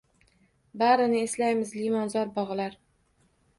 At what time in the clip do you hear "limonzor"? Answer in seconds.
1.83-2.35